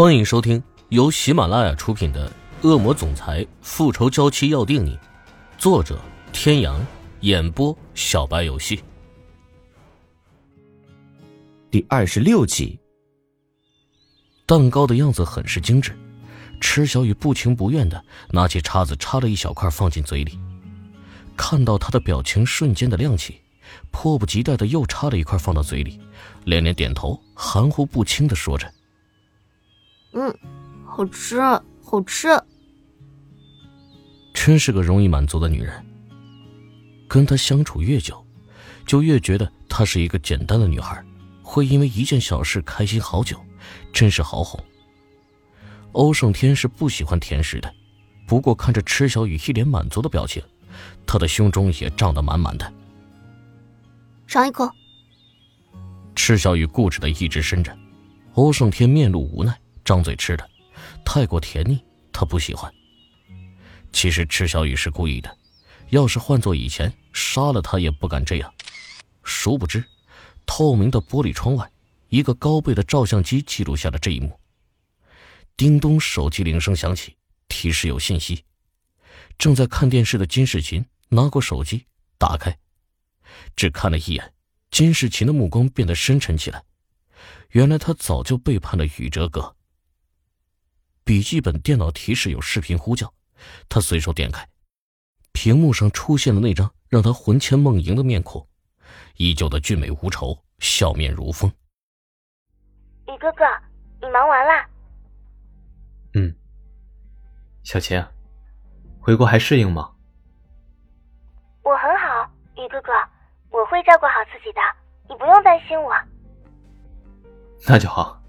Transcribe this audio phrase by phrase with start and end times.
[0.00, 2.26] 欢迎收听由喜马拉雅出品的
[2.66, 4.96] 《恶魔总裁复仇娇妻要定你》，
[5.58, 6.00] 作者：
[6.32, 6.80] 天阳，
[7.20, 8.82] 演播：小白游戏。
[11.70, 12.80] 第二十六集，
[14.46, 15.94] 蛋糕的样子很是精致，
[16.62, 20.38] 池小雨不情不愿的拿起叉子插了一小块放进嘴里，
[21.36, 23.38] 看到他的表情瞬间的亮起，
[23.90, 26.00] 迫不及待的又插了一块放到嘴里，
[26.44, 28.66] 连连点头，含糊不清的说着。
[30.20, 30.38] 嗯，
[30.84, 31.40] 好吃，
[31.82, 32.28] 好吃。
[34.34, 35.82] 真是个容易满足的女人。
[37.08, 38.22] 跟她相处越久，
[38.84, 41.02] 就越觉得她是一个简单的女孩，
[41.42, 43.40] 会因为一件小事开心好久，
[43.94, 44.62] 真是好哄。
[45.92, 47.72] 欧胜天是不喜欢甜食的，
[48.26, 50.42] 不过看着池小雨一脸满足的表情，
[51.06, 52.70] 他的胸中也胀得满满的。
[54.26, 54.68] 尝一口。
[56.14, 57.74] 池小雨固执的一直伸着，
[58.34, 59.58] 欧胜天面露无奈。
[59.90, 60.48] 张嘴吃的，
[61.04, 62.72] 太过甜腻，他不喜欢。
[63.92, 65.36] 其实池小雨是故意的，
[65.88, 68.54] 要是换做以前，杀了他也不敢这样。
[69.24, 69.84] 殊不知，
[70.46, 71.68] 透明的玻璃窗外，
[72.08, 74.38] 一个高倍的照相机记录下了这一幕。
[75.56, 77.16] 叮咚，手机铃声响起，
[77.48, 78.44] 提示有信息。
[79.38, 81.84] 正在看电视的金世琴拿过手机，
[82.16, 82.56] 打开，
[83.56, 84.32] 只看了一眼，
[84.70, 86.62] 金世琴的目光变得深沉起来。
[87.48, 89.56] 原来他早就背叛了宇哲哥。
[91.10, 93.12] 笔记本电脑提示有视频呼叫，
[93.68, 94.48] 他随手点开，
[95.32, 98.46] 屏幕上出现了那张让他魂牵梦萦的面孔，
[99.16, 101.50] 依旧的俊美无愁，笑面如风。
[103.08, 103.44] 雨哥哥，
[104.00, 104.70] 你忙完啦？
[106.14, 106.32] 嗯。
[107.64, 108.00] 小琴，
[109.00, 109.90] 回国还适应吗？
[111.64, 112.92] 我很好，雨哥哥，
[113.50, 114.60] 我会照顾好自己的，
[115.08, 115.92] 你不用担心我。
[117.66, 118.22] 那就好，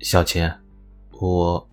[0.00, 0.50] 小琴。
[1.20, 1.68] 我，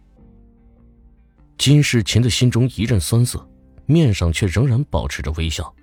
[1.57, 3.47] 金世琴的心中一阵酸涩，
[3.85, 5.73] 面上却仍然保持着微笑。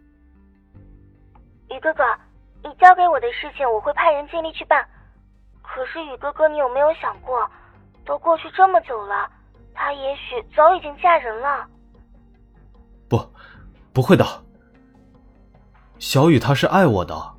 [1.71, 2.03] 宇哥哥，
[2.63, 4.87] 你交给我的事情，我会派人尽力去办。
[5.63, 7.49] 可是宇哥哥，你有没有想过，
[8.05, 9.31] 都过去这么久了，
[9.75, 11.67] 她也许早已经嫁人了。
[13.09, 13.21] 不，
[13.93, 14.25] 不会的。
[15.99, 17.35] 小雨她是爱我的，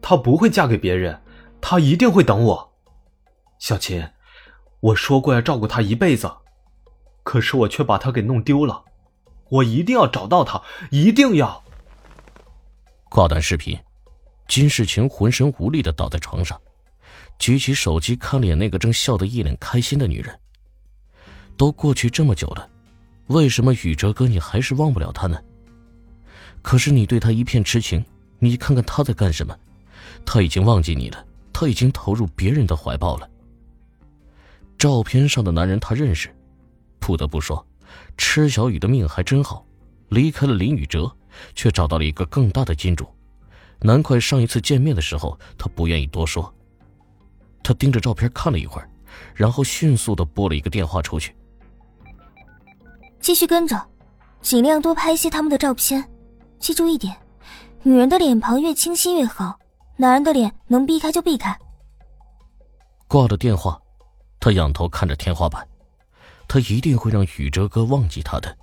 [0.00, 1.22] 她不会嫁给别人，
[1.60, 2.72] 她一定会等我。
[3.58, 4.06] 小琴。
[4.82, 6.28] 我说过要照顾他一辈子，
[7.22, 8.82] 可是我却把他给弄丢了。
[9.48, 10.60] 我一定要找到他，
[10.90, 11.62] 一定要。
[13.08, 13.78] 挂断视频，
[14.48, 16.60] 金世群浑身无力的倒在床上，
[17.38, 20.36] 举起手机看了眼那个正笑得一脸开心的女人。
[21.56, 22.68] 都过去这么久了，
[23.28, 25.40] 为什么宇哲哥你还是忘不了他呢？
[26.60, 28.04] 可是你对他一片痴情，
[28.40, 29.56] 你看看他在干什么？
[30.26, 33.28] 他已经忘记你了，他已经投入别人的怀抱了。
[34.82, 36.28] 照片上的男人他认识，
[36.98, 37.64] 不得不说，
[38.16, 39.64] 池小雨的命还真好，
[40.08, 41.08] 离开了林宇哲，
[41.54, 43.06] 却找到了一个更大的金主，
[43.78, 46.52] 难怪上一次见面的时候他不愿意多说。
[47.62, 48.90] 他盯着照片看了一会儿，
[49.36, 51.32] 然后迅速的拨了一个电话出去。
[53.20, 53.80] 继续跟着，
[54.40, 56.10] 尽量多拍些他们的照片，
[56.58, 57.16] 记住一点，
[57.84, 59.56] 女人的脸庞越清晰越好，
[59.96, 61.56] 男人的脸能避开就避开。
[63.06, 63.80] 挂了电话。
[64.42, 65.64] 他仰头看着天花板，
[66.48, 68.58] 他一定会让宇哲哥忘记他的。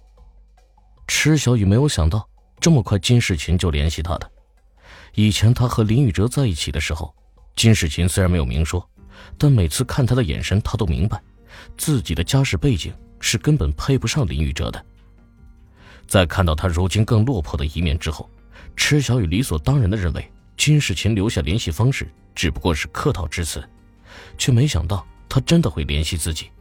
[1.07, 2.27] 池小雨没有想到
[2.59, 4.29] 这么快金世琴就联系他的。
[5.13, 7.15] 以前他和林宇哲在一起的时候，
[7.55, 8.85] 金世琴虽然没有明说，
[9.37, 11.17] 但每次看他的眼神，他都明白
[11.77, 14.85] 自己的家世背景是根本配不上林宇哲的。
[16.05, 18.29] 在看到他如今更落魄的一面之后，
[18.75, 23.63] 池小雨理所当然的认为金世琴留下联系方式只不过是客套之词，
[24.37, 25.07] 却没想到。
[25.29, 26.51] 他真的会联系自己。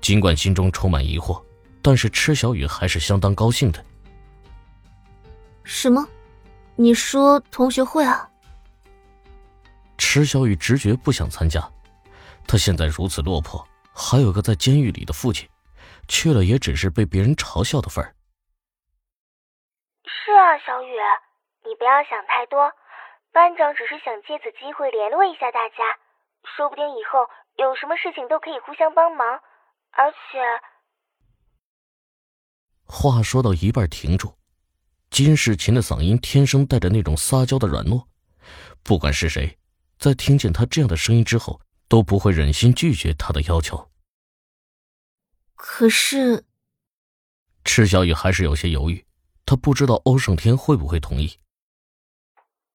[0.00, 1.42] 尽管心中充满疑惑，
[1.82, 3.84] 但是池小雨还是相当高兴的。
[5.64, 6.06] 什么？
[6.76, 8.28] 你说同学会啊？
[9.96, 11.66] 池小雨直觉不想参加。
[12.46, 15.48] 他现在如此落魄，还有个在监狱里的父亲，
[16.06, 18.14] 去了也只是被别人嘲笑的份儿。
[20.04, 20.92] 是啊，小雨，
[21.64, 22.70] 你不要想太多。
[23.32, 25.98] 班长只是想借此机会联络一下大家，
[26.54, 27.26] 说不定以后。
[27.58, 29.26] 有什么事情都可以互相帮忙，
[29.92, 30.38] 而且……
[32.84, 34.34] 话说到一半停住，
[35.08, 38.06] 金世琴的嗓音天生带着那种撒娇的软糯，
[38.82, 39.58] 不管是谁，
[39.98, 43.90] 在听见他这样的声音之后，都不会忍心拒绝他的要求。
[45.54, 46.44] 可是，
[47.64, 49.06] 赤小雨还是有些犹豫，
[49.46, 51.40] 他不知道欧胜天会不会同意。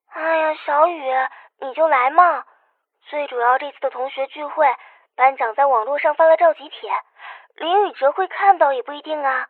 [0.08, 1.04] 哎呀，小雨，
[1.62, 2.44] 你就来嘛！
[3.12, 4.64] 最主要，这次的同学聚会，
[5.18, 6.90] 班长在网络上发了召集帖，
[7.58, 9.50] 林宇哲会看到也不一定啊。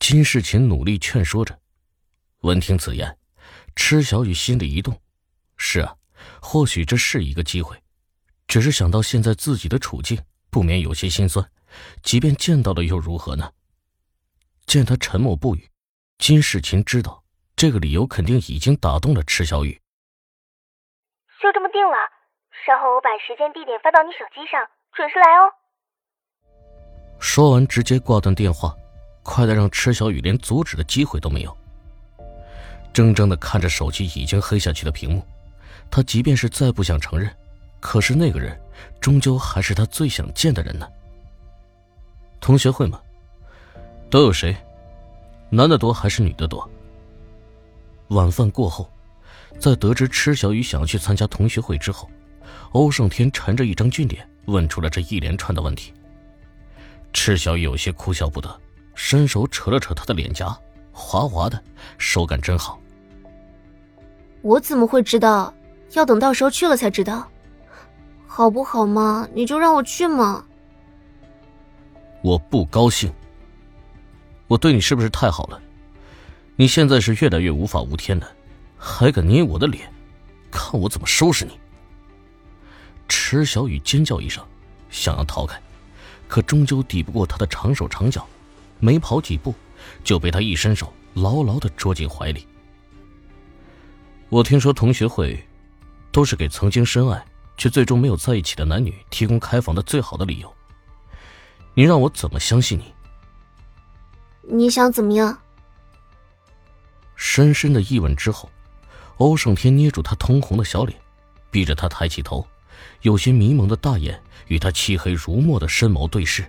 [0.00, 1.56] 金世琴努力劝说着，
[2.40, 3.16] 闻听此言，
[3.76, 5.00] 池小雨心里一动。
[5.56, 5.94] 是啊，
[6.42, 7.80] 或许这是一个机会，
[8.48, 10.20] 只是想到现在自己的处境，
[10.50, 11.48] 不免有些心酸。
[12.02, 13.52] 即便见到了又如何呢？
[14.66, 15.70] 见他沉默不语，
[16.18, 17.22] 金世琴知道
[17.54, 19.80] 这个理由肯定已经打动了池小雨。
[21.44, 21.96] 就这么定了，
[22.64, 25.52] 稍后我把时间地点发到你手机上，准时来哦。
[27.20, 28.74] 说完，直接挂断电话，
[29.22, 31.54] 快的让池小雨连阻止的机会都没有。
[32.94, 35.22] 怔怔的看着手机已经黑下去的屏幕，
[35.90, 37.30] 他即便是再不想承认，
[37.78, 38.58] 可是那个人
[38.98, 40.88] 终究还是他最想见的人呢。
[42.40, 42.98] 同学会吗？
[44.10, 44.56] 都有谁？
[45.50, 46.66] 男的多还是女的多？
[48.08, 48.88] 晚饭过后，
[49.58, 52.10] 在得知池小雨想要去参加同学会之后，
[52.72, 55.92] 欧胜天沉着一张俊脸问出了这一连串的问题。
[57.12, 58.60] 池小雨有些哭笑不得，
[58.94, 60.56] 伸手扯了扯他的脸颊，
[60.92, 61.62] 滑滑的，
[61.96, 62.78] 手感真好。
[64.42, 65.54] 我怎么会知道？
[65.92, 67.26] 要等到时候去了才知道，
[68.26, 69.28] 好不好嘛？
[69.32, 70.44] 你就让我去嘛。
[72.20, 73.12] 我不高兴。
[74.48, 75.60] 我对你是不是太好了？
[76.56, 78.28] 你现在是越来越无法无天了，
[78.86, 79.90] 还敢捏我的脸，
[80.50, 81.58] 看我怎么收拾你！
[83.08, 84.46] 池小雨尖叫一声，
[84.90, 85.58] 想要逃开，
[86.28, 88.28] 可终究抵不过他的长手长脚，
[88.80, 89.54] 没跑几步，
[90.04, 92.46] 就被他一伸手牢牢的捉进怀里。
[94.28, 95.42] 我听说同学会，
[96.12, 97.24] 都是给曾经深爱
[97.56, 100.54] 却最终没有在一起的男女提供开房的最好的理由。
[101.72, 102.94] 你让我怎么相信你？
[104.42, 105.38] 你想怎么样？
[107.16, 108.50] 深深的一吻之后，
[109.18, 110.98] 欧胜天捏住她通红的小脸，
[111.50, 112.46] 逼着她抬起头，
[113.02, 116.44] 有些迷蒙的大眼与他漆黑如墨的深眸对视。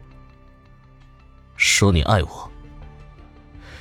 [1.56, 2.52] 说你爱我，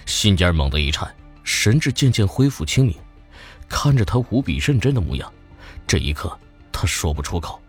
[0.07, 2.95] 心尖猛地一颤，神志渐渐恢复清明，
[3.69, 5.33] 看着他无比认真的模样，
[5.87, 6.39] 这一刻
[6.71, 7.61] 他说不出口。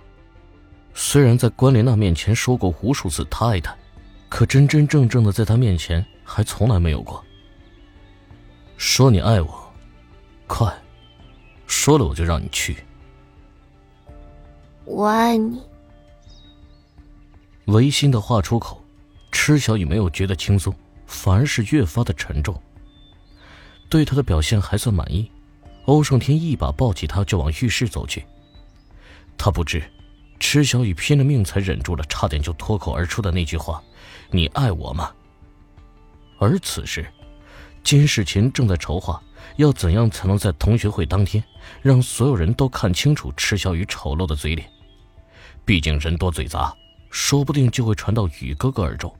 [0.93, 3.75] 虽然在关莲娜面前说过无数次他爱她，
[4.29, 7.23] 可真真正正的在她面前还从来没有过。
[8.77, 9.73] 说你爱我，
[10.47, 10.73] 快，
[11.85, 12.77] 说了我就让你去。
[14.85, 15.61] 我爱你。
[17.65, 18.83] 违心的话出口，
[19.31, 20.73] 池小雨没有觉得轻松，
[21.05, 22.59] 反而是越发的沉重。
[23.87, 25.31] 对他的表现还算满意，
[25.85, 28.25] 欧胜天一把抱起他就往浴室走去。
[29.37, 29.83] 他不知，
[30.39, 33.79] 池小雨拼了命才忍住了差点就脱口而出的那句话
[34.33, 35.13] ：“你爱我吗？”
[36.41, 37.05] 而此时，
[37.83, 39.21] 金世琴正在筹划
[39.57, 41.43] 要怎样才能在同学会当天
[41.81, 44.69] 让所有人都看清楚池小雨丑陋的嘴脸。
[45.63, 46.75] 毕竟人多嘴杂，
[47.09, 49.13] 说不定就会传到雨哥哥耳中，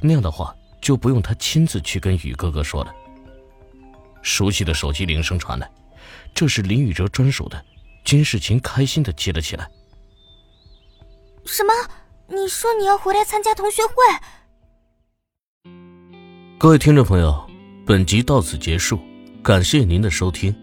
[0.00, 2.94] 那样的话就不用他亲自去跟雨哥哥说了。
[4.22, 5.70] 熟悉的手机铃声传来，
[6.34, 7.64] 这是林宇哲专属的。
[8.04, 9.70] 金世琴开心的接了起来。
[11.44, 11.72] 什么？
[12.26, 13.92] 你说你要回来参加同学会？
[16.58, 17.48] 各位听众朋友，
[17.86, 18.98] 本集到此结束，
[19.42, 20.54] 感谢您的收听。